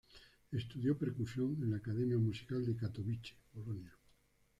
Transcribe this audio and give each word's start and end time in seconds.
Estudió 0.51 0.97
percusión 0.97 1.57
en 1.61 1.69
la 1.69 1.77
academia 1.77 2.17
musical 2.17 2.65
de 2.65 2.75
Katowice, 2.75 3.35
Polonia. 3.53 3.93